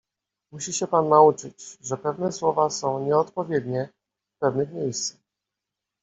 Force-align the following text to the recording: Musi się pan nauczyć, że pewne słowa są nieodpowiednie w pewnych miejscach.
Musi 0.51 0.73
się 0.73 0.87
pan 0.87 1.09
nauczyć, 1.09 1.77
że 1.81 1.97
pewne 1.97 2.31
słowa 2.31 2.69
są 2.69 3.05
nieodpowiednie 3.05 3.89
w 4.35 4.39
pewnych 4.39 4.71
miejscach. 4.73 5.19